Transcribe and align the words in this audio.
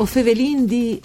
O 0.00 0.06
Fevelin 0.06 0.64
di... 0.64 1.00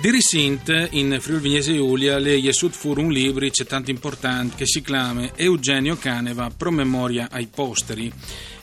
Di 0.00 0.10
recente 0.10 0.88
in 0.90 1.16
Friuli 1.20 1.40
Vignese 1.40 1.72
Giulia 1.72 2.18
le 2.18 2.36
Jesut 2.40 2.74
fur 2.74 2.98
un 2.98 3.12
libro 3.12 3.48
c'è 3.48 3.64
tanto 3.64 3.92
importante 3.92 4.56
che 4.56 4.66
si 4.66 4.82
chiama 4.82 5.30
Eugenio 5.36 5.96
Caneva 5.96 6.50
promemoria 6.50 7.28
ai 7.30 7.46
posteri 7.46 8.12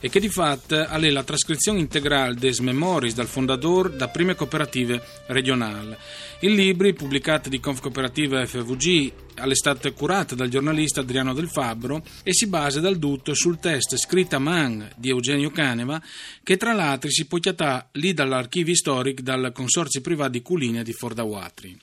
e 0.03 0.09
che 0.09 0.19
di 0.19 0.29
fatto 0.29 0.87
è 0.87 1.09
la 1.09 1.23
trascrizione 1.23 1.79
integrale 1.79 2.33
des 2.33 2.59
memoris 2.59 3.13
dal 3.13 3.27
fondatore 3.27 3.95
da 3.95 4.09
prime 4.09 4.35
cooperative 4.35 5.01
regionali. 5.27 5.95
Il 6.39 6.53
libro, 6.53 6.91
pubblicato 6.93 7.49
di 7.49 7.59
Conf 7.59 7.79
Cooperativa 7.79 8.43
FVG, 8.43 9.11
all'estate 9.35 9.93
curato 9.93 10.33
dal 10.33 10.49
giornalista 10.49 11.01
Adriano 11.01 11.33
Del 11.33 11.49
Fabbro 11.49 12.03
e 12.23 12.33
si 12.33 12.47
basa 12.47 12.79
dal 12.79 12.97
tutto 12.97 13.35
sul 13.35 13.59
test 13.59 13.95
scritto 13.95 14.35
a 14.35 14.39
man 14.39 14.89
di 14.95 15.09
Eugenio 15.09 15.51
Caneva 15.51 16.01
che 16.43 16.57
tra 16.57 16.73
l'altro 16.73 17.09
si 17.09 17.27
può 17.27 17.37
chiatare 17.37 17.89
lì 17.93 18.13
dall'archivio 18.13 18.75
storico 18.75 19.21
dal 19.21 19.51
consorzio 19.53 20.01
privato 20.01 20.31
di 20.31 20.41
Culine 20.41 20.83
di 20.83 20.93
Fordaguatri. 20.93 21.79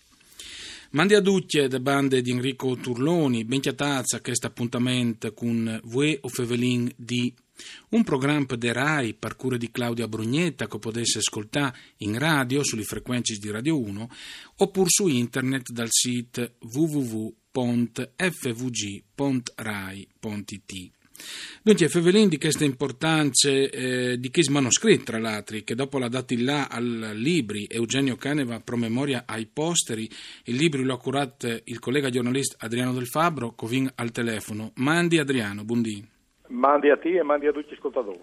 Mandi 0.91 1.15
a 1.15 1.21
ducce 1.21 1.69
de 1.69 1.81
bande 1.81 2.23
di 2.23 2.31
Enrico 2.31 2.75
Turloni, 2.77 3.45
ben 3.45 3.61
chiatazza 3.61 4.23
questo 4.23 4.47
appuntamento 4.47 5.35
con 5.35 5.79
Vue 5.85 6.19
o 6.23 6.29
Fevelin 6.29 6.91
di 6.97 7.33
un 7.91 8.05
programma 8.05 8.57
de 8.57 8.73
RAI 8.73 9.15
per 9.15 9.37
di 9.57 9.71
Claudia 9.71 10.09
Brugnetta 10.09 10.67
che 10.67 10.79
potesse 10.79 11.19
ascoltare 11.19 11.77
in 11.99 12.19
radio 12.19 12.63
sulle 12.63 12.85
frequenze 12.85 13.37
di 13.39 13.51
Radio 13.51 13.81
1 13.81 14.11
oppure 14.57 14.89
su 14.91 15.07
internet 15.09 15.71
dal 15.71 15.89
sito 15.91 16.55
www.fvg.rai.it. 16.61 17.37
Dunque, 21.63 21.89
Fevelin 21.89 22.29
di 22.29 22.39
queste 22.39 22.65
importanze 22.65 23.71
eh, 23.71 24.19
di 24.19 24.31
questo 24.31 24.53
manoscritto, 24.53 25.05
tra 25.05 25.19
l'altro, 25.19 25.59
che 25.65 25.75
dopo 25.75 25.99
l'ha 25.99 26.09
dato 26.09 26.35
là 26.39 26.69
al 26.69 27.13
libri 27.15 27.67
Eugenio 27.69 28.17
Caneva 28.17 28.61
promemoria 28.61 29.25
ai 29.27 29.47
posteri, 29.47 30.09
il 30.45 30.57
libro 30.57 30.93
ha 30.93 30.99
curato 30.99 31.61
il 31.65 31.79
collega 31.79 32.11
giornalista 32.11 32.57
Adriano 32.61 32.93
Del 32.93 33.09
Fabbro, 33.09 33.55
covin 33.55 33.91
al 33.97 34.13
telefono. 34.13 34.73
Mandi 34.77 35.19
Adriano, 35.19 35.65
buondì. 35.65 36.17
Mandi 36.49 36.91
a 36.91 36.97
te 36.97 37.19
e 37.19 37.23
mandi 37.23 37.47
a 37.47 37.53
tutti 37.53 37.71
gli 37.71 37.75
ascoltatori. 37.75 38.19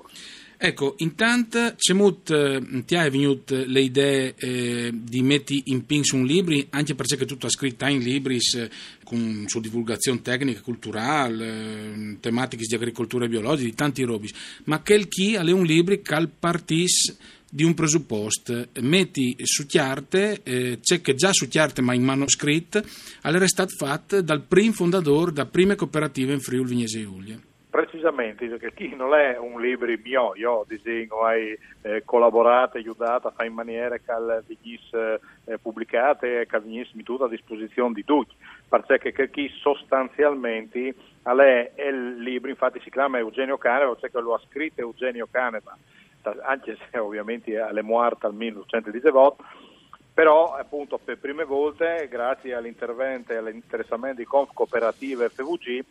Ecco, 0.58 0.96
intanto 0.98 1.74
c'è 1.76 1.94
molto, 1.94 2.34
eh, 2.34 2.84
ti 2.86 2.96
è 2.96 3.10
venuto 3.10 3.62
le 3.66 3.82
idee 3.82 4.34
eh, 4.38 4.92
di 4.94 5.22
mettere 5.22 5.62
in 5.66 5.86
pin 5.86 6.04
su 6.04 6.16
un 6.16 6.26
libro, 6.26 6.56
anche 6.70 6.96
perché 6.96 7.26
tutto 7.26 7.48
è 7.48 7.50
scritto 7.50 7.86
in 7.86 8.00
libri 8.00 8.38
eh, 8.38 8.70
con, 9.04 9.44
su 9.48 9.60
divulgazione 9.60 10.22
tecnica, 10.22 10.62
culturale, 10.62 11.46
eh, 11.46 12.18
tematiche 12.20 12.64
di 12.66 12.74
agricoltura 12.74 13.28
biologica, 13.28 13.70
di 13.70 13.76
tanti 13.76 14.04
robi, 14.04 14.32
ma 14.66 14.82
quel 14.82 15.08
chi 15.08 15.36
ha 15.36 15.44
un 15.54 15.66
libro 15.66 16.00
che 16.02 16.16
al 16.16 16.30
partis 16.30 17.18
di 17.50 17.64
un 17.64 17.74
presupposto, 17.74 18.68
metti 18.82 19.36
su 19.44 19.66
chiarte, 19.66 20.42
eh, 20.44 20.80
c'è 20.82 21.02
che 21.02 21.16
già 21.16 21.32
su 21.32 21.48
chiarte 21.48 21.82
ma 21.82 21.94
in 21.94 22.04
manoscritto, 22.04 22.82
è 23.22 23.48
stato 23.48 23.74
fatto 23.78 24.22
dal 24.22 24.42
primo 24.42 24.74
fondatore 24.74 25.32
da 25.32 25.46
prime 25.46 25.76
cooperative 25.76 26.34
in 26.34 26.40
Friuli 26.40 26.70
Vignese 26.70 27.02
Giulia. 27.02 27.40
Precisamente, 27.76 28.48
perché 28.48 28.74
chi 28.74 28.96
non 28.96 29.14
è 29.14 29.38
un 29.38 29.60
libro 29.60 29.94
mio, 30.02 30.34
io 30.36 30.64
disegno, 30.66 31.24
hai 31.24 31.60
eh, 31.82 32.04
collaborato, 32.06 32.78
aiutato 32.78 33.34
a 33.36 33.44
in 33.44 33.52
maniera 33.52 33.98
che 33.98 34.14
venisse 34.48 35.20
eh, 35.44 35.58
pubblicate 35.58 36.40
e 36.40 36.46
che 36.46 36.58
venisse 36.62 36.94
tutto 37.04 37.26
a 37.26 37.28
disposizione 37.28 37.94
di 37.94 38.06
tutti, 38.06 38.34
perché 38.70 39.12
che 39.12 39.30
chi 39.30 39.50
sostanzialmente 39.60 40.96
è 41.22 41.88
il 41.90 42.16
libro, 42.20 42.50
infatti 42.50 42.80
si 42.80 42.90
chiama 42.90 43.18
Eugenio 43.18 43.58
Caneva, 43.58 43.94
cioè 44.00 44.10
che 44.10 44.22
lo 44.22 44.36
ha 44.36 44.42
scritto 44.48 44.80
Eugenio 44.80 45.28
Caneva, 45.30 45.78
anche 46.44 46.78
se 46.90 46.96
ovviamente 46.98 47.60
è 47.60 47.82
morto 47.82 48.26
al 48.26 48.36
1918, 48.36 49.44
però 50.14 50.56
appunto 50.56 50.98
per 50.98 51.18
prime 51.18 51.44
volte, 51.44 52.08
grazie 52.10 52.56
all'intervento 52.56 53.34
e 53.34 53.36
all'interessamento 53.36 54.22
di 54.22 54.26
Conf 54.26 54.54
Cooperative 54.54 55.28
FVG, 55.28 55.84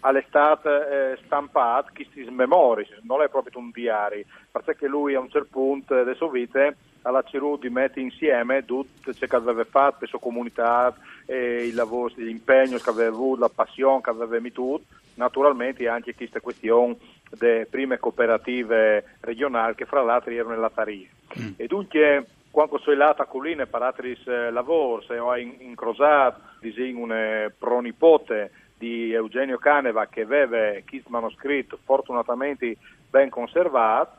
all'estate 0.00 1.12
eh, 1.12 1.18
stampato 1.24 1.90
questi 1.94 2.24
memori, 2.30 2.86
non 3.02 3.22
è 3.22 3.28
proprio 3.28 3.58
un 3.58 3.70
diario, 3.70 4.24
perché 4.50 4.86
lui 4.86 5.14
a 5.14 5.20
un 5.20 5.30
certo 5.30 5.48
punto 5.50 5.94
delle 5.94 6.14
sue 6.14 6.30
vite 6.30 6.76
alla 7.02 7.22
Ciru 7.22 7.58
di 7.58 7.70
mettere 7.70 8.02
insieme 8.02 8.64
tutto 8.64 9.12
ciò 9.12 9.26
che 9.26 9.36
aveva 9.36 9.64
fatto 9.64 9.98
la 10.00 10.06
sua 10.06 10.18
comunità, 10.18 10.94
eh, 11.26 11.66
il 11.66 11.74
lavoro, 11.74 12.12
l'impegno 12.16 12.78
che 12.78 12.90
aveva 12.90 13.14
avuto, 13.14 13.40
la 13.40 13.48
passione 13.48 14.00
che 14.02 14.10
aveva 14.10 14.36
avuto, 14.36 14.84
naturalmente 15.14 15.88
anche 15.88 16.14
questa 16.14 16.40
questione 16.40 16.96
delle 17.30 17.66
prime 17.66 17.98
cooperative 17.98 19.16
regionali 19.20 19.74
che 19.74 19.86
fra 19.86 20.02
l'altro 20.02 20.32
erano 20.32 20.50
nella 20.50 20.70
Taria. 20.70 21.08
Mm. 21.38 21.52
E 21.56 21.66
dunque 21.66 22.26
quando 22.50 22.78
sono 22.78 22.96
lato 22.96 23.22
a 23.22 23.26
Colline 23.26 23.66
per 23.66 23.82
altri 23.82 24.18
eh, 24.26 24.50
lavori, 24.50 25.04
se 25.06 25.18
ho 25.18 25.36
incrosato, 25.36 26.40
disegno 26.60 27.04
un 27.04 27.50
pronipote 27.56 28.50
di 28.80 29.12
Eugenio 29.12 29.58
Caneva 29.58 30.06
che 30.06 30.22
aveva 30.22 30.80
questo 30.88 31.10
manoscritto 31.10 31.78
fortunatamente 31.84 32.78
ben 33.10 33.28
conservato, 33.28 34.16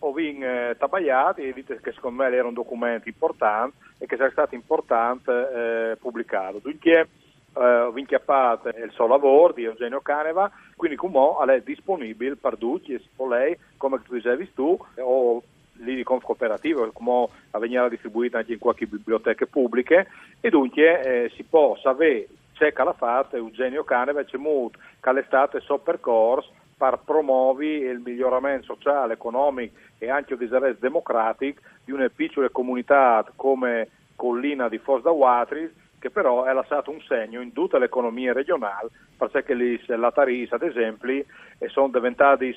ho 0.00 0.12
vinto 0.12 0.44
eh, 0.44 0.76
tabagliati 0.78 1.40
e 1.40 1.54
dite 1.54 1.80
che 1.80 1.92
secondo 1.92 2.22
me 2.22 2.28
era 2.28 2.46
un 2.46 2.52
documento 2.52 3.08
importante 3.08 3.76
e 3.96 4.06
che 4.06 4.16
sarebbe 4.16 4.34
stato 4.34 4.54
importante 4.54 5.30
eh, 5.32 5.96
pubblicato. 5.96 6.58
Dunque 6.58 7.08
eh, 7.56 7.80
ho 7.80 7.92
vinchiappato 7.92 8.68
il 8.68 8.90
suo 8.92 9.06
lavoro 9.06 9.54
di 9.54 9.64
Eugenio 9.64 10.02
Caneva, 10.02 10.50
quindi 10.76 10.98
come 10.98 11.54
è 11.54 11.60
disponibile 11.62 12.36
per 12.36 12.58
tutti 12.58 12.92
e 12.92 12.98
se 12.98 13.26
lei, 13.26 13.56
come 13.78 14.02
tu 14.02 14.12
dicevi 14.12 14.52
tu, 14.52 14.76
o 14.98 15.42
lì 15.78 15.94
di 15.94 16.02
Conf 16.02 16.22
Cooperativa, 16.22 16.86
come 16.92 17.28
veniva 17.52 17.88
distribuita 17.88 18.38
anche 18.38 18.52
in 18.52 18.58
qualche 18.58 18.86
biblioteca 18.86 19.46
pubbliche 19.46 20.08
e 20.40 20.50
dunque 20.50 21.00
eh, 21.00 21.30
si 21.30 21.42
può 21.44 21.74
sapere 21.78 22.28
c'è 22.54 22.72
Calafat, 22.72 23.34
Eugenio 23.34 23.84
Caneva, 23.84 24.24
c'è 24.24 24.38
molto 24.38 24.78
che 25.00 25.12
l'estate 25.12 25.60
so 25.60 25.78
percorso 25.78 26.50
per 26.76 27.00
promuovere 27.04 27.90
il 27.90 28.00
miglioramento 28.00 28.74
sociale, 28.74 29.14
economico 29.14 29.76
e 29.98 30.10
anche 30.10 30.32
il 30.32 30.38
disarresto 30.38 30.80
democratico 30.80 31.60
di 31.84 31.92
una 31.92 32.08
piccola 32.08 32.48
comunità 32.48 33.24
come 33.36 33.88
Collina 34.16 34.68
di 34.68 34.78
Fos 34.78 35.02
da 35.02 35.10
Watris, 35.10 35.70
che 35.98 36.10
però 36.10 36.44
ha 36.44 36.52
lasciato 36.52 36.90
un 36.90 37.00
segno 37.00 37.40
in 37.40 37.52
tutta 37.52 37.78
l'economia 37.78 38.32
regionale, 38.32 38.90
perché 39.16 39.54
lì, 39.54 39.80
la 39.86 40.12
Taris, 40.12 40.52
ad 40.52 40.62
esempio, 40.62 41.24
sono 41.66 41.88
diventati 41.88 42.54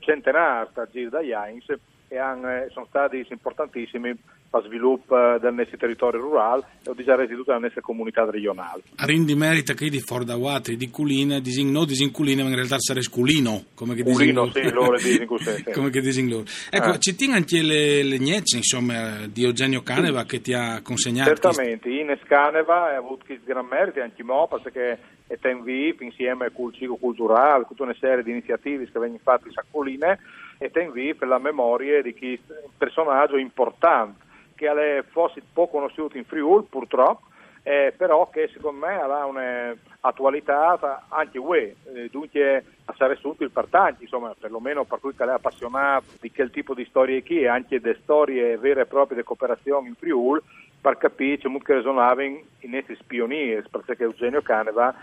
centenari 0.00 0.68
a 0.74 0.86
giro 0.90 1.10
da 1.10 1.20
Jains 1.20 1.66
e 2.08 2.18
hanno, 2.18 2.66
sono 2.70 2.86
stati 2.86 3.24
importantissimi 3.30 4.14
per 4.50 4.64
sviluppo 4.64 5.16
del 5.38 5.54
nostro 5.54 5.76
territorio 5.76 6.20
rurale 6.20 6.64
e 6.82 7.26
di 7.26 7.34
tutta 7.36 7.52
la 7.52 7.58
nostra 7.60 7.80
comunità 7.80 8.28
regionale. 8.28 8.82
A 8.96 9.06
rindi 9.06 9.36
merita 9.36 9.74
che 9.74 9.88
di 9.88 10.00
Fordawati, 10.00 10.76
di 10.76 10.90
Culina, 10.90 11.38
disin, 11.38 11.70
no 11.70 11.84
disin 11.84 12.10
Culina, 12.10 12.42
ma 12.42 12.48
in 12.48 12.56
realtà 12.56 12.78
sarebbe 12.80 13.04
Sculino, 13.04 13.66
come 13.74 13.94
che 13.94 14.02
Culino, 14.02 14.46
disin 14.46 14.68
sì, 14.68 14.72
loro 14.72 14.96
disin 14.96 15.26
così. 15.26 15.64
come 15.72 15.90
che 15.90 16.00
disin 16.00 16.28
loro. 16.28 16.44
Ecco, 16.68 16.94
eh. 16.94 16.98
ci 16.98 17.14
tiene 17.14 17.34
anche 17.34 17.62
le, 17.62 18.02
le 18.02 18.18
gnezze, 18.18 18.56
insomma, 18.56 19.26
di 19.28 19.44
Eugenio 19.44 19.82
Caneva 19.82 20.22
sì. 20.22 20.26
che 20.26 20.40
ti 20.40 20.52
ha 20.52 20.82
consegnato. 20.82 21.30
Certamente, 21.30 21.88
Ines 21.88 22.20
Caneva 22.24 22.90
ha 22.90 22.96
avuto 22.96 23.24
questo 23.26 23.44
gran 23.46 23.66
merito, 23.66 24.02
anche 24.02 24.24
mo, 24.24 24.48
perché 24.48 24.98
è 25.28 25.48
in 25.48 25.62
VIP 25.62 26.00
insieme 26.00 26.50
col 26.52 26.74
ciclo 26.74 26.96
culturale, 26.96 27.66
tutta 27.68 27.84
una 27.84 27.96
serie 28.00 28.24
di 28.24 28.32
iniziative 28.32 28.90
che 28.90 28.98
vengono 28.98 29.20
fatte 29.22 29.48
a 29.54 29.64
Colline 29.70 30.18
e 30.58 30.70
in 30.74 30.90
VIP 30.90 31.22
la 31.22 31.38
memoria 31.38 32.02
di 32.02 32.12
questo 32.14 32.52
personaggio 32.76 33.36
importante 33.36 34.28
che 34.60 35.04
fosse 35.08 35.42
poco 35.54 35.78
conosciuto 35.78 36.18
in 36.18 36.24
Friuli 36.24 36.66
purtroppo, 36.68 37.28
eh, 37.62 37.94
però 37.96 38.28
che 38.28 38.50
secondo 38.52 38.86
me 38.86 38.94
ha 38.94 39.24
un'attualità 39.26 41.06
anche 41.08 41.38
UE, 41.38 41.76
eh, 41.94 42.08
dunque 42.10 42.64
sarà 42.96 43.16
utile 43.22 43.48
per 43.48 43.66
tanti, 43.70 44.02
insomma, 44.02 44.34
perlomeno 44.38 44.84
per 44.84 45.00
cui 45.00 45.14
che 45.14 45.24
è 45.24 45.28
appassionato 45.28 46.04
di 46.20 46.30
quel 46.30 46.50
tipo 46.50 46.74
di 46.74 46.84
storie 46.84 47.22
qui 47.22 47.40
e 47.40 47.48
anche 47.48 47.80
di 47.80 47.96
storie 48.02 48.58
vere 48.58 48.82
e 48.82 48.86
proprie 48.86 49.16
di 49.16 49.24
cooperazione 49.24 49.88
in 49.88 49.94
Friuli, 49.94 50.40
per 50.78 50.98
capire 50.98 51.38
c'è 51.38 51.48
molto 51.48 51.64
che 51.64 51.76
risuonava 51.76 52.22
in, 52.22 52.42
questi 52.60 52.96
spionieri, 52.96 53.64
perché 53.70 54.02
Eugenio 54.02 54.42
Caneva 54.42 54.94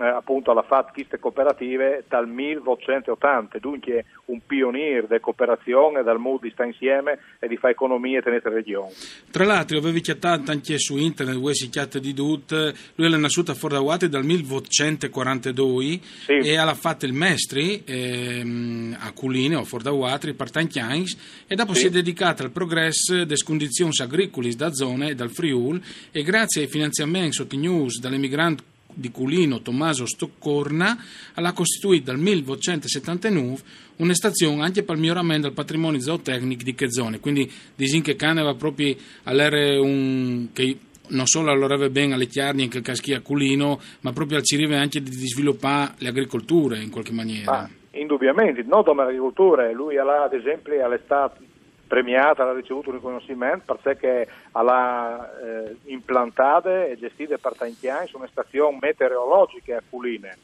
eh, 0.00 0.04
appunto 0.04 0.50
alla 0.50 0.62
FAT 0.62 0.92
queste 0.92 1.18
cooperative 1.18 2.04
dal 2.08 2.28
1880, 2.28 3.58
dunque 3.58 4.04
un 4.26 4.40
pioniere 4.44 5.06
della 5.06 5.20
cooperazione, 5.20 6.02
dal 6.02 6.18
modo 6.18 6.40
di 6.42 6.50
stare 6.50 6.70
insieme 6.70 7.18
e 7.38 7.48
di 7.48 7.56
fare 7.56 7.74
economia 7.74 8.16
in 8.16 8.22
questa 8.22 8.48
regione. 8.48 8.92
Tra 9.30 9.44
l'altro 9.44 9.78
avevi 9.78 10.00
chattato 10.00 10.50
anche 10.50 10.78
su 10.78 10.96
internet, 10.96 11.36
voi 11.36 11.54
si 11.54 11.68
chiatta 11.68 11.98
di 11.98 12.12
Dut, 12.12 12.52
lui 12.96 13.12
è 13.12 13.16
nato 13.16 13.50
a 13.50 13.54
Fordaguati 13.54 14.08
dal 14.08 14.24
1842 14.24 15.84
sì. 16.00 16.32
e 16.32 16.56
ha 16.56 16.74
fatto 16.74 17.06
il 17.06 17.12
mestri 17.12 17.82
ehm, 17.84 18.96
a 18.98 19.12
Culine 19.12 19.56
o 19.56 19.64
Fordaguati 19.64 20.34
per 20.34 20.50
tanti 20.50 20.78
anni 20.78 21.04
e 21.46 21.54
dopo 21.54 21.74
sì. 21.74 21.80
si 21.80 21.86
è 21.86 21.90
dedicato 21.90 22.42
al 22.42 22.50
progresso 22.50 23.24
delle 23.24 23.42
condizioni 23.44 23.92
agricole 23.98 24.54
da 24.54 24.72
zone 24.72 25.10
e 25.10 25.14
dal 25.14 25.30
Friul 25.30 25.80
e 26.10 26.22
grazie 26.22 26.62
ai 26.62 26.68
finanziamenti 26.68 27.32
sotto 27.32 27.56
news 27.56 28.00
dall'emigrante 28.00 28.72
di 28.94 29.10
Culino 29.10 29.60
Tommaso 29.60 30.06
Stoccorna 30.06 30.96
ha 31.34 31.52
costituito 31.52 32.06
dal 32.06 32.18
1979 32.18 33.56
una 33.96 34.14
stazione 34.14 34.62
anche 34.62 34.82
per 34.82 34.94
il 34.94 35.00
miglioramento 35.00 35.46
del 35.46 35.52
patrimonio 35.52 36.00
zootecnico 36.00 36.62
di 36.62 36.74
Chezzone, 36.74 37.20
quindi 37.20 37.50
disin 37.74 38.02
che 38.02 38.16
Caneva 38.16 38.54
proprio 38.54 38.94
all'era 39.24 39.80
un... 39.80 40.48
che 40.52 40.78
non 41.06 41.26
solo 41.26 41.50
allora 41.50 41.76
bene 41.90 42.14
alle 42.14 42.26
chiarni 42.26 42.64
in 42.64 42.70
che 42.70 42.80
caschia 42.80 43.20
Culino, 43.20 43.78
ma 44.00 44.12
proprio 44.12 44.38
al 44.38 44.44
Cirive 44.44 44.76
anche 44.76 45.02
di, 45.02 45.10
di 45.10 45.26
sviluppare 45.26 45.92
le 45.98 46.08
agricolture 46.08 46.78
in 46.78 46.90
qualche 46.90 47.12
maniera. 47.12 47.52
Ah, 47.52 47.68
indubbiamente, 47.92 48.62
non 48.62 48.82
come 48.84 49.02
agricoltura, 49.02 49.70
lui 49.70 49.98
ha 49.98 50.22
ad 50.22 50.32
esempio 50.32 50.82
all'estate 50.82 51.52
premiata, 51.86 52.48
ha 52.48 52.52
ricevuto 52.52 52.90
un 52.90 52.96
riconoscimento 52.96 53.76
perché 53.80 54.28
ha 54.52 55.30
eh, 55.42 55.76
implantate 55.84 56.90
e 56.90 56.98
gestite 56.98 57.38
per 57.38 57.56
tanti 57.56 57.88
anni 57.88 58.10
una 58.14 58.28
stazione 58.28 58.78
meteorologica 58.80 59.76
a 59.76 59.82
Culine. 59.88 60.36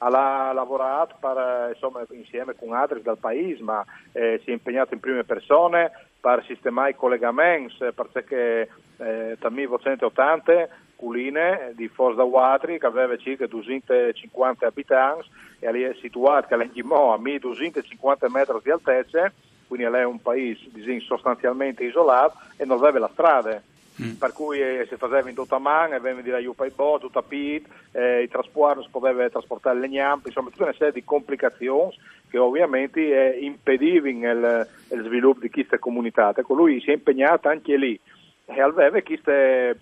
Ha 0.00 0.52
lavorato 0.52 1.16
per, 1.18 1.70
insomma, 1.72 2.04
insieme 2.10 2.54
con 2.54 2.72
altri 2.72 3.02
dal 3.02 3.18
paese, 3.18 3.62
ma 3.62 3.84
eh, 4.12 4.40
si 4.44 4.50
è 4.50 4.52
impegnato 4.52 4.94
in 4.94 5.00
prime 5.00 5.24
persone 5.24 5.90
per 6.20 6.44
sistemare 6.46 6.90
i 6.90 6.94
collegamenti, 6.94 7.84
perché 7.94 8.68
eh, 8.98 9.36
nel 9.40 9.52
1980 9.52 10.68
Culine 10.94 11.72
di 11.74 11.88
Forza 11.88 12.24
Watri, 12.24 12.78
che 12.78 12.86
aveva 12.86 13.16
circa 13.16 13.46
250 13.46 14.66
abitanti, 14.66 15.28
e 15.60 15.68
è 15.68 15.96
situato 16.00 16.54
a 16.54 17.18
1250 17.18 18.28
metri 18.28 18.58
di 18.62 18.70
altezza, 18.70 19.32
quindi 19.68 19.86
è 19.86 20.04
un 20.04 20.20
paese 20.20 20.60
sostanzialmente 21.00 21.84
isolato 21.84 22.38
e 22.56 22.64
non 22.64 22.78
aveva 22.78 22.98
la 22.98 23.10
strada. 23.12 23.62
Mm. 24.00 24.12
Per 24.12 24.32
cui 24.32 24.60
eh, 24.60 24.86
si 24.88 24.96
faceva 24.96 25.28
in 25.28 25.34
tutta 25.34 25.58
mano, 25.58 25.94
e 25.94 26.00
veniva 26.00 26.22
di 26.22 26.30
là 26.30 26.38
i 26.38 26.72
bo, 26.74 26.98
tutta 27.00 27.22
pit, 27.22 27.66
eh, 27.92 28.22
i 28.22 28.28
trasporti 28.28 28.84
si 28.84 28.88
poteva 28.90 29.28
trasportare 29.28 29.78
le 29.78 29.88
gnampe, 29.88 30.28
insomma 30.28 30.50
tutta 30.50 30.64
una 30.64 30.72
serie 30.72 30.92
di 30.92 31.04
complicazioni 31.04 31.92
che 32.30 32.38
ovviamente 32.38 33.00
eh, 33.00 33.38
impedivano 33.40 34.30
il, 34.30 34.68
il, 34.92 35.04
sviluppo 35.04 35.40
di 35.40 35.50
queste 35.50 35.78
comunità. 35.80 36.32
Ecco, 36.36 36.54
lui 36.54 36.80
si 36.80 36.90
è 36.90 36.94
impegnato 36.94 37.48
anche 37.48 37.76
lì 37.76 37.98
e 38.44 38.60
aveva 38.60 39.00
queste 39.02 39.78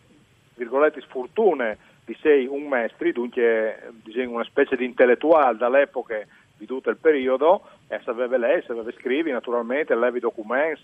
virgolette 0.54 1.02
sfortune 1.02 1.76
di 2.06 2.16
sei 2.22 2.46
un 2.46 2.68
maestri, 2.68 3.12
dunque 3.12 3.92
una 4.26 4.44
specie 4.44 4.76
di 4.76 4.84
intellettuale 4.84 5.58
dall'epoca 5.58 6.24
di 6.56 6.64
tutto 6.64 6.88
il 6.88 6.96
periodo 6.96 7.62
e 7.88 8.00
sapeva 8.04 8.36
lei, 8.36 8.62
sapeva 8.66 8.90
scrivere 8.92 9.32
naturalmente, 9.32 9.94
levi 9.94 10.20
documenti, 10.20 10.80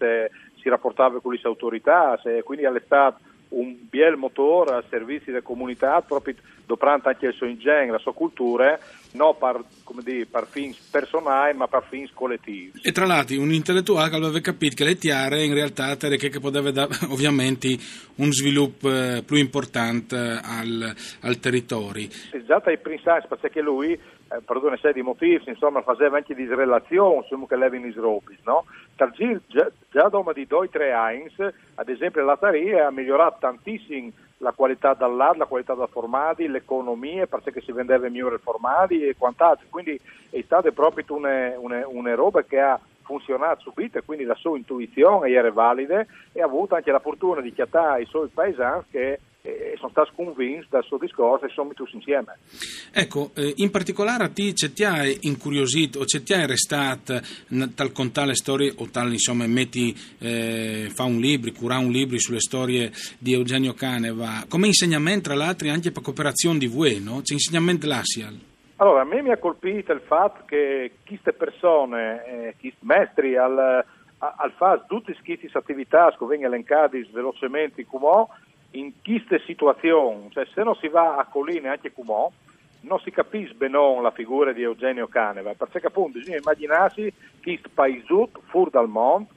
si 0.60 0.68
rapportava 0.68 1.20
con 1.20 1.32
le 1.32 1.40
autorità, 1.42 2.18
se, 2.22 2.42
quindi 2.42 2.64
all'estate 2.64 3.30
un 3.52 3.76
bel 3.88 4.16
motore 4.16 4.74
al 4.74 4.84
servizio 4.88 5.32
della 5.32 5.42
comunità, 5.44 6.00
proprio 6.00 6.34
doprante 6.64 7.08
anche 7.08 7.26
il 7.26 7.34
suo 7.34 7.46
ingegno, 7.46 7.92
la 7.92 7.98
sua 7.98 8.14
cultura, 8.14 8.78
non 9.12 9.36
per, 9.36 9.62
dire, 10.02 10.26
per 10.26 10.46
fini 10.46 10.74
personali, 10.90 11.56
ma 11.56 11.66
per 11.66 11.84
fini 11.88 12.08
collettivi. 12.14 12.80
E 12.82 12.92
tra 12.92 13.04
l'altro 13.04 13.38
un 13.40 13.52
intellettuale 13.52 14.08
che 14.08 14.16
aveva 14.16 14.40
capito 14.40 14.76
che 14.76 14.84
le 14.84 14.96
tiare 14.96 15.44
in 15.44 15.52
realtà 15.52 15.96
che, 15.96 16.16
che 16.16 16.40
poteva 16.40 16.70
dare 16.70 16.94
ovviamente 17.10 17.68
un 18.16 18.32
sviluppo 18.32 18.90
eh, 18.90 19.22
più 19.24 19.36
importante 19.36 20.16
al, 20.16 20.94
al 21.20 21.38
territorio. 21.38 22.08
Esatto, 22.30 22.70
ai 22.70 22.78
principi, 22.78 23.26
perché 23.38 23.60
lui 23.60 23.92
eh, 23.92 23.98
per 24.44 24.56
una 24.56 24.76
serie 24.76 24.94
di 24.94 25.02
motivi, 25.02 25.42
insomma, 25.46 25.82
faceva 25.82 26.16
anche 26.16 26.34
disrelazioni, 26.34 27.16
insomma, 27.16 27.46
che 27.46 27.56
levano 27.56 27.86
i 27.86 27.92
sropis, 27.92 28.38
no? 28.44 28.64
Già, 28.94 29.70
già 29.90 30.08
dopo 30.08 30.32
di 30.32 30.46
due 30.46 30.66
o 30.66 30.68
tre 30.68 30.92
anni, 30.92 31.30
ad 31.74 31.88
esempio, 31.88 32.24
la 32.24 32.36
Taria 32.36 32.86
ha 32.86 32.90
migliorato 32.90 33.38
tantissimo 33.40 34.10
la 34.38 34.52
qualità 34.52 34.94
dell'art, 34.94 35.36
la 35.36 35.46
qualità 35.46 35.74
dei 35.74 35.86
formati, 35.88 36.48
l'economia, 36.48 37.26
perché 37.26 37.60
si 37.60 37.72
vendeva 37.72 38.08
meglio 38.08 38.34
i 38.34 38.38
formati 38.38 39.06
e 39.06 39.14
quant'altro. 39.16 39.66
Quindi 39.70 39.98
è 40.30 40.42
stata 40.42 40.70
proprio 40.72 41.04
una, 41.16 41.58
una, 41.58 41.86
una 41.86 42.14
roba 42.14 42.42
che 42.42 42.60
ha 42.60 42.78
funzionato 43.02 43.60
subito 43.60 43.98
e 43.98 44.02
quindi 44.02 44.24
la 44.24 44.34
sua 44.34 44.56
intuizione 44.56 45.30
era 45.30 45.50
valida 45.50 46.04
e 46.32 46.40
ha 46.40 46.44
avuto 46.44 46.74
anche 46.74 46.90
la 46.90 47.00
fortuna 47.00 47.40
di 47.40 47.52
chiattare 47.52 48.02
i 48.02 48.06
suoi 48.06 48.28
paesani 48.28 48.84
che 48.90 49.20
e 49.42 49.74
sono 49.76 49.90
stato 49.90 50.12
convinto 50.14 50.66
dal 50.70 50.84
suo 50.84 50.98
discorso 50.98 51.46
e 51.46 51.50
siamo 51.50 51.72
tutti 51.72 51.96
insieme. 51.96 52.38
Ecco, 52.92 53.32
eh, 53.34 53.52
in 53.56 53.70
particolare 53.70 54.24
a 54.24 54.28
te 54.28 54.52
c'è 54.52 54.72
ti 54.72 54.84
ha 54.84 55.04
incuriosito 55.04 56.00
o 56.00 56.04
c'è 56.04 56.22
ti 56.22 56.32
ha 56.32 56.46
restato 56.46 57.20
tal 57.74 57.90
con 57.90 58.12
tale 58.12 58.34
storie 58.34 58.72
o 58.76 58.88
tal 58.88 59.10
insomma 59.10 59.46
metti 59.46 59.94
eh, 60.18 60.88
fa 60.94 61.02
un 61.02 61.18
libro, 61.18 61.50
cura 61.50 61.78
un 61.78 61.90
libro 61.90 62.18
sulle 62.18 62.40
storie 62.40 62.92
di 63.18 63.32
Eugenio 63.32 63.74
Caneva 63.74 64.44
come 64.48 64.68
insegnamento 64.68 65.30
tra 65.30 65.34
l'altro 65.34 65.68
anche 65.70 65.90
per 65.90 66.02
cooperazione 66.02 66.58
di 66.58 66.66
voi, 66.66 67.02
no? 67.02 67.20
C'è 67.22 67.34
insegnamento 67.34 67.86
l'ASIAL. 67.86 68.38
Allora, 68.76 69.02
a 69.02 69.04
me 69.04 69.22
mi 69.22 69.30
ha 69.30 69.38
colpito 69.38 69.92
il 69.92 70.02
fatto 70.04 70.42
che 70.44 70.92
queste 71.06 71.32
persone, 71.32 72.24
eh, 72.26 72.54
questi 72.58 72.78
maestri 72.80 73.36
al, 73.36 73.84
al 74.18 74.52
fare 74.56 74.84
tutte 74.88 75.16
queste 75.24 75.50
attività 75.52 76.10
che 76.10 76.26
vengono 76.26 76.54
elencate 76.54 77.08
velocemente 77.12 77.84
come 77.86 78.26
in 78.72 78.92
queste 79.02 79.40
situazioni, 79.40 80.30
cioè 80.30 80.46
se 80.52 80.62
non 80.62 80.74
si 80.76 80.88
va 80.88 81.16
a 81.16 81.26
Colline 81.26 81.68
anche 81.68 81.92
Cumò, 81.92 82.30
non 82.82 82.98
si 83.00 83.10
capisce 83.10 83.54
bene 83.54 83.78
la 84.00 84.10
figura 84.10 84.52
di 84.52 84.62
Eugenio 84.62 85.06
Caneva, 85.06 85.54
perché 85.54 85.86
appunto 85.86 86.18
bisogna 86.18 86.38
immaginarsi 86.38 87.12
questo 87.42 87.68
paesut 87.72 88.40
fuori 88.46 88.70
dal 88.70 88.88
mondo, 88.88 89.28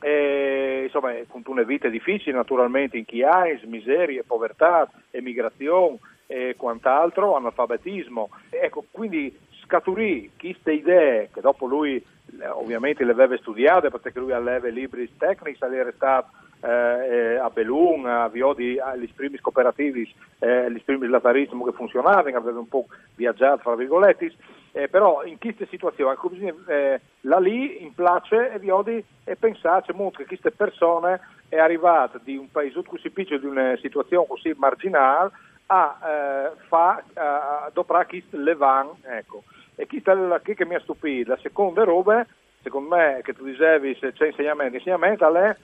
e, 0.00 0.82
insomma, 0.84 1.12
con 1.28 1.42
una 1.46 1.62
vita 1.62 1.88
difficile 1.88 2.34
naturalmente 2.34 2.96
in 2.96 3.04
chi 3.04 3.22
ha, 3.22 3.44
miseria, 3.64 4.24
povertà, 4.26 4.90
emigrazione 5.10 5.98
e 6.26 6.54
quant'altro, 6.56 7.36
analfabetismo. 7.36 8.30
Ecco, 8.48 8.86
quindi 8.90 9.36
scaturì 9.64 10.30
queste 10.38 10.72
idee 10.72 11.28
che 11.32 11.40
dopo 11.40 11.66
lui 11.66 12.02
ovviamente 12.48 13.04
le 13.04 13.12
aveva 13.12 13.36
studiate 13.36 13.90
perché 13.90 14.18
lui 14.18 14.32
aveva 14.32 14.68
libri 14.68 15.16
tecnici, 15.18 15.62
era 15.62 15.92
stato 15.92 16.30
eh, 16.60 17.36
a 17.36 17.48
Belun, 17.50 18.06
a 18.06 18.28
Viodi, 18.28 18.78
agli 18.78 19.08
primi 19.14 19.38
cooperativi, 19.38 20.12
eh, 20.38 20.70
gli 20.70 20.82
primi 20.82 21.08
latarismo 21.08 21.64
che 21.64 21.72
funzionavano, 21.72 22.36
aveva 22.36 22.58
un 22.58 22.68
po' 22.68 22.86
viaggiato, 23.14 23.62
fra 23.62 23.74
virgolette, 23.74 24.32
eh, 24.72 24.88
però 24.88 25.24
in 25.24 25.38
queste 25.38 25.66
situazioni, 25.66 26.16
bisogna, 26.28 26.54
eh, 26.66 27.00
là 27.22 27.38
lì 27.38 27.82
in 27.82 27.94
place 27.94 28.52
e 28.52 28.58
Viodi 28.58 29.04
e 29.24 29.36
pensare 29.36 29.84
che 29.84 30.26
queste 30.26 30.50
persone 30.50 31.20
è 31.48 31.58
arrivate 31.58 32.20
di 32.22 32.36
un 32.36 32.50
paese 32.50 32.82
così 32.86 33.10
piccolo, 33.10 33.40
di 33.40 33.46
una 33.46 33.76
situazione 33.80 34.26
così 34.28 34.54
marginale, 34.56 35.30
a 35.66 35.98
eh, 36.02 36.50
fa, 36.66 37.02
a 37.14 37.64
adoperare 37.66 38.06
queste 38.06 38.36
levan, 38.36 38.90
ecco. 39.02 39.42
E 39.76 39.86
chi, 39.86 40.02
che 40.02 40.66
mi 40.66 40.74
ha 40.74 40.80
stupito, 40.80 41.30
la 41.30 41.38
seconda 41.40 41.84
roba, 41.84 42.26
secondo 42.62 42.94
me, 42.94 43.20
che 43.22 43.32
tu 43.32 43.44
dicevi 43.44 43.96
se 43.98 44.12
c'è 44.12 44.26
insegnamento, 44.26 44.76
insegnamento 44.76 45.34
è 45.34 45.56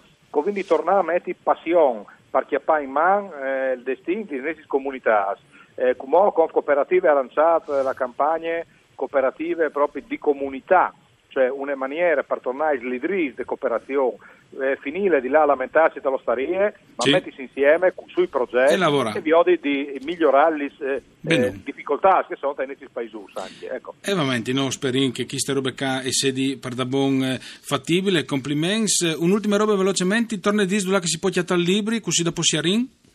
quindi 0.43 0.65
tornare 0.65 1.01
a 1.01 1.03
mettere 1.03 1.37
passione 1.43 2.05
per 2.31 2.47
chi 2.47 2.55
ha 2.57 2.81
in 2.81 2.91
mano 2.91 3.33
eh, 3.35 3.73
il 3.73 3.83
destino 3.83 4.23
di 4.23 4.41
queste 4.41 4.65
comunità. 4.67 5.37
Eh, 5.75 5.97
come 5.97 6.17
cooperative 6.33 7.09
ha 7.09 7.13
lanciato 7.13 7.83
la 7.83 7.95
campagna 7.95 8.65
cooperative 8.95 9.71
proprio 9.71 10.03
di 10.07 10.19
comunità, 10.19 10.93
cioè 11.37 11.51
una 11.51 11.75
maniera 11.75 12.23
per 12.23 12.41
tornare 12.41 12.79
leader 12.79 13.11
di 13.11 13.45
cooperazione, 13.45 14.17
eh, 14.59 14.79
finire 14.81 15.21
di 15.21 15.29
là 15.29 15.43
a 15.43 15.45
lamentarsi 15.45 16.01
dallo 16.01 16.17
starie, 16.17 16.73
ma 16.95 17.03
sì. 17.03 17.11
mettersi 17.11 17.43
insieme 17.43 17.93
sui 18.07 18.27
progetti 18.27 18.73
e, 18.73 19.19
e 19.19 19.21
vi 19.21 19.33
di 19.61 20.01
migliorare 20.03 20.57
le 20.57 20.73
eh, 20.81 21.03
eh, 21.27 21.53
difficoltà 21.63 22.25
che 22.27 22.37
sono 22.37 22.55
nei 22.57 22.69
nostri 22.69 22.89
paesi 22.91 23.17
anche. 23.35 23.69
Ecco. 23.69 23.95
E 24.01 24.15
veramente, 24.15 24.55
no, 24.55 24.71
speriamo 24.71 25.13
che 25.13 25.27
queste 25.27 25.53
robe 25.53 25.75
qua 25.75 26.01
e 26.01 26.11
sedi 26.11 26.57
per 26.57 26.73
da 26.73 26.87
buon 26.87 27.23
eh, 27.23 27.39
fattibile, 27.39 28.25
complimenti. 28.25 29.15
Un'ultima 29.19 29.59
roba 29.59 29.77
velocemente, 29.77 30.41
torna 30.41 30.63
a 30.63 30.65
dire 30.65 31.01
che 31.01 31.07
si 31.07 31.19
può 31.19 31.29
chiattare 31.29 31.61
libri, 31.61 32.01
così? 32.01 32.23
Allora, 32.23 32.43
si 32.43 32.57
può 32.57 33.06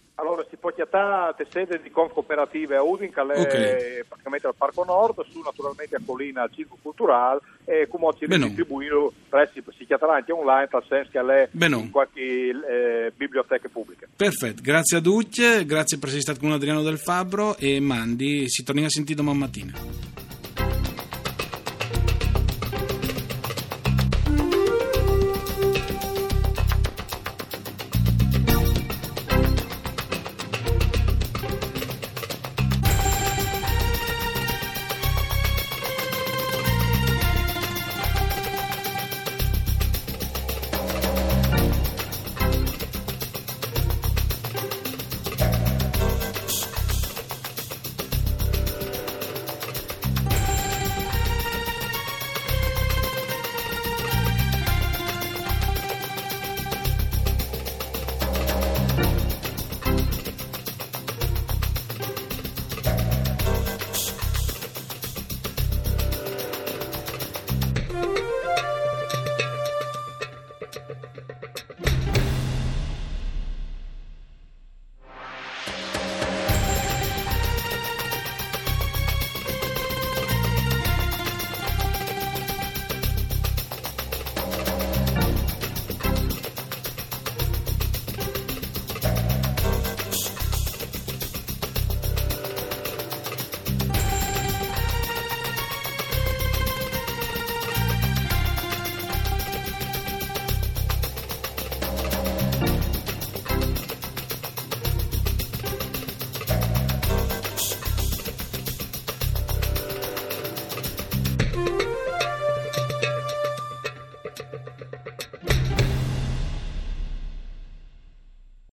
chiattare 0.69 1.47
sede 1.49 1.79
di 1.81 1.89
Conf 1.89 2.13
Cooperative 2.13 2.75
a 2.75 2.83
Udin, 2.83 3.11
che 3.11 3.21
è 3.21 3.39
okay. 3.39 4.03
praticamente 4.07 4.47
al 4.47 4.55
Parco 4.55 4.83
Nord, 4.83 5.25
su 5.29 5.41
naturalmente 5.41 5.95
a 5.95 6.01
Colina 6.05 6.43
al 6.43 6.51
Circo 6.53 6.77
Culturale 6.81 7.39
e 7.65 7.87
come 7.87 8.09
ci 8.17 8.27
distribuito 8.27 9.13
presso 9.29 9.61
si 9.77 9.85
chiaterà 9.85 10.15
anche 10.15 10.31
online, 10.31 10.67
nel 10.71 10.83
senso 10.87 11.09
che 11.11 11.19
è 11.19 11.49
in 11.53 11.91
qualche 11.91 12.21
eh, 12.21 13.11
biblioteca 13.15 13.69
pubblica. 13.69 14.07
Perfetto, 14.15 14.61
grazie 14.61 14.97
a 14.97 15.01
tutti, 15.01 15.65
grazie 15.65 15.97
per 15.97 16.07
essere 16.07 16.21
stato 16.21 16.39
con 16.39 16.51
Adriano 16.51 16.83
Del 16.83 16.99
Fabbro 16.99 17.55
e 17.57 17.79
Mandi, 17.79 18.49
si 18.49 18.63
torna 18.63 18.85
a 18.85 18.89
sentire 18.89 19.17
domani 19.17 19.39
mattina. 19.39 20.10